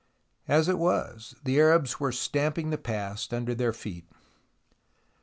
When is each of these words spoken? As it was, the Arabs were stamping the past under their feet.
As 0.47 0.67
it 0.67 0.79
was, 0.79 1.35
the 1.43 1.59
Arabs 1.59 1.99
were 1.99 2.11
stamping 2.11 2.71
the 2.71 2.79
past 2.79 3.31
under 3.31 3.53
their 3.53 3.71
feet. 3.71 4.09